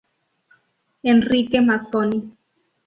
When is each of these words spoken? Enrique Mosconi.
Enrique 1.11 1.61
Mosconi. 1.61 2.19